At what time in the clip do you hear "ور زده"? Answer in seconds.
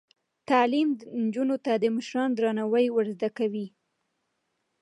2.91-3.29